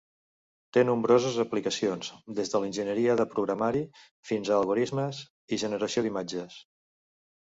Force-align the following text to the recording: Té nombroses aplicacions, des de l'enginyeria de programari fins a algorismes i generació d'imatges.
Té 0.75 0.83
nombroses 0.89 1.35
aplicacions, 1.41 2.07
des 2.39 2.49
de 2.53 2.61
l'enginyeria 2.63 3.15
de 3.19 3.25
programari 3.33 3.83
fins 4.31 4.49
a 4.51 4.57
algorismes 4.61 5.21
i 5.55 5.61
generació 5.65 6.03
d'imatges. 6.07 6.57